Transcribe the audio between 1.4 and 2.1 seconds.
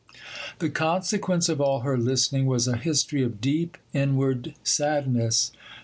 of all her